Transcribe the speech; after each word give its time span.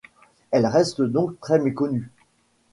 Elle 0.49 0.65
reste 0.65 1.03
donc 1.03 1.39
très 1.41 1.59
méconnue. 1.59 2.09